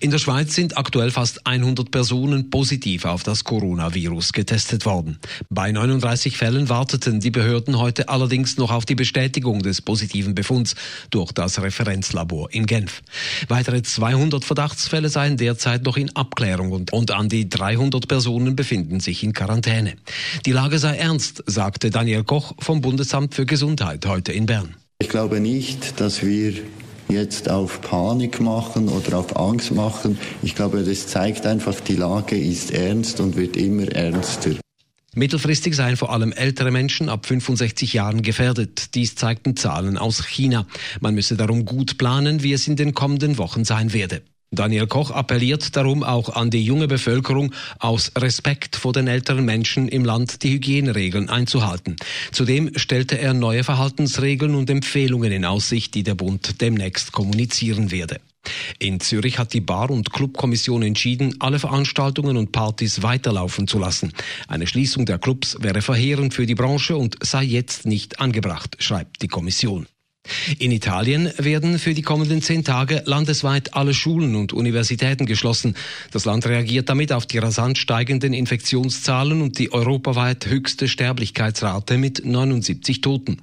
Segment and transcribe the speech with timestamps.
[0.00, 5.18] In der Schweiz sind aktuell fast 100 Personen positiv auf das Coronavirus getestet worden.
[5.50, 10.74] Bei 39 Fällen warteten die Behörden heute allerdings noch auf die Bestätigung des positiven Befunds
[11.10, 13.02] durch das Referenzlabor in Genf.
[13.48, 19.00] Weitere 200 Verdachtsfälle seien derzeit noch in Abklärung und, und an die 300 Personen befinden
[19.00, 19.94] sich in Quarantäne.
[20.46, 24.74] Die Lage sei ernst, sagte Daniel Koch vom Bundesamt für Gesundheit heute in Bern.
[25.00, 26.54] Ich glaube nicht, dass wir
[27.08, 30.18] jetzt auf Panik machen oder auf Angst machen.
[30.42, 34.50] Ich glaube, das zeigt einfach, die Lage ist ernst und wird immer ernster.
[35.14, 38.94] Mittelfristig seien vor allem ältere Menschen ab 65 Jahren gefährdet.
[38.94, 40.66] Dies zeigten Zahlen aus China.
[41.00, 44.22] Man müsse darum gut planen, wie es in den kommenden Wochen sein werde.
[44.50, 49.88] Daniel Koch appelliert darum auch an die junge Bevölkerung, aus Respekt vor den älteren Menschen
[49.88, 51.96] im Land die Hygieneregeln einzuhalten.
[52.32, 58.20] Zudem stellte er neue Verhaltensregeln und Empfehlungen in Aussicht, die der Bund demnächst kommunizieren werde.
[58.78, 64.12] In Zürich hat die Bar- und Clubkommission entschieden, alle Veranstaltungen und Partys weiterlaufen zu lassen.
[64.46, 69.20] Eine Schließung der Clubs wäre verheerend für die Branche und sei jetzt nicht angebracht, schreibt
[69.20, 69.86] die Kommission.
[70.58, 75.74] In Italien werden für die kommenden zehn Tage landesweit alle Schulen und Universitäten geschlossen.
[76.10, 82.24] Das Land reagiert damit auf die rasant steigenden Infektionszahlen und die europaweit höchste Sterblichkeitsrate mit
[82.24, 83.40] 79 Toten.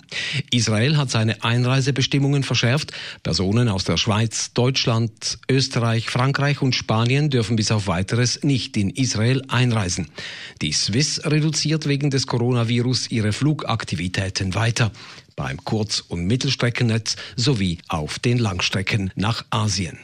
[0.51, 2.91] Israel hat seine Einreisebestimmungen verschärft.
[3.23, 8.89] Personen aus der Schweiz, Deutschland, Österreich, Frankreich und Spanien dürfen bis auf weiteres nicht in
[8.89, 10.07] Israel einreisen.
[10.61, 14.91] Die Swiss reduziert wegen des Coronavirus ihre Flugaktivitäten weiter
[15.35, 19.99] beim Kurz- und Mittelstreckennetz sowie auf den Langstrecken nach Asien.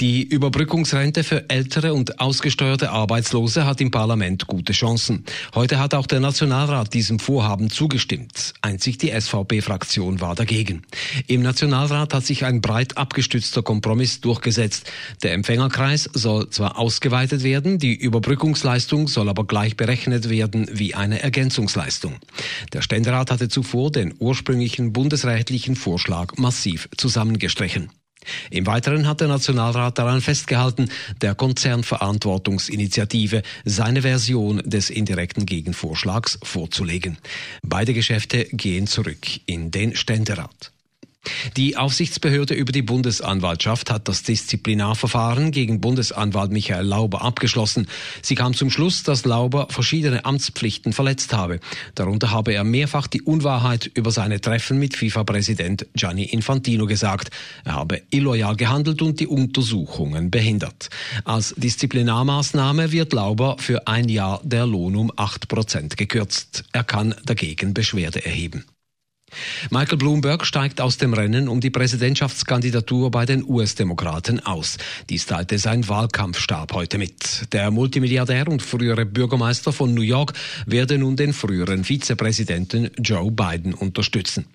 [0.00, 5.24] Die Überbrückungsrente für ältere und ausgesteuerte Arbeitslose hat im Parlament gute Chancen.
[5.54, 8.54] Heute hat auch der Nationalrat diesem Vorhaben zugestimmt.
[8.62, 10.82] Einzig die SVP-Fraktion war dagegen.
[11.28, 14.90] Im Nationalrat hat sich ein breit abgestützter Kompromiss durchgesetzt.
[15.22, 21.22] Der Empfängerkreis soll zwar ausgeweitet werden, die Überbrückungsleistung soll aber gleich berechnet werden wie eine
[21.22, 22.16] Ergänzungsleistung.
[22.72, 27.90] Der Ständerat hatte zuvor den ursprünglichen bundesrechtlichen Vorschlag massiv zusammengestrichen.
[28.50, 30.90] Im Weiteren hat der Nationalrat daran festgehalten,
[31.20, 37.18] der Konzernverantwortungsinitiative seine Version des indirekten Gegenvorschlags vorzulegen.
[37.62, 40.72] Beide Geschäfte gehen zurück in den Ständerat.
[41.56, 47.88] Die Aufsichtsbehörde über die Bundesanwaltschaft hat das Disziplinarverfahren gegen Bundesanwalt Michael Lauber abgeschlossen.
[48.22, 51.60] Sie kam zum Schluss, dass Lauber verschiedene Amtspflichten verletzt habe.
[51.94, 57.30] Darunter habe er mehrfach die Unwahrheit über seine Treffen mit FIFA-Präsident Gianni Infantino gesagt.
[57.64, 60.88] Er habe illoyal gehandelt und die Untersuchungen behindert.
[61.24, 66.64] Als Disziplinarmaßnahme wird Lauber für ein Jahr der Lohn um acht Prozent gekürzt.
[66.72, 68.64] Er kann dagegen Beschwerde erheben.
[69.70, 74.78] Michael Bloomberg steigt aus dem Rennen um die Präsidentschaftskandidatur bei den US-Demokraten aus.
[75.08, 77.52] Dies teilte sein Wahlkampfstab heute mit.
[77.52, 80.32] Der Multimilliardär und frühere Bürgermeister von New York
[80.66, 84.46] werde nun den früheren Vizepräsidenten Joe Biden unterstützen.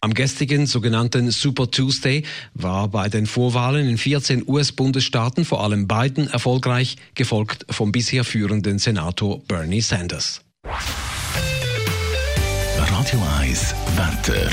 [0.00, 2.24] Am gestrigen sogenannten Super Tuesday
[2.54, 8.78] war bei den Vorwahlen in 14 US-Bundesstaaten vor allem Biden erfolgreich, gefolgt vom bisher führenden
[8.78, 10.42] Senator Bernie Sanders.
[13.04, 14.50] Radio 1 Wetter.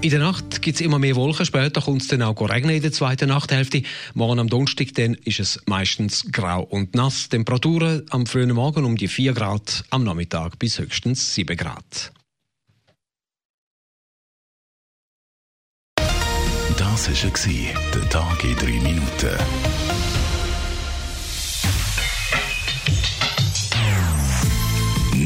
[0.00, 2.82] In der Nacht gibt es immer mehr Wolken, später kommt es dann auch regnen in
[2.82, 3.84] der zweiten Nachthälfte.
[4.14, 7.28] Morgen am Donnerstag dann ist es meistens grau und nass.
[7.28, 12.12] Temperaturen am frühen Morgen um die 4 Grad, am Nachmittag bis höchstens 7 Grad.
[16.76, 19.91] Das war der Tag in 3 Minuten.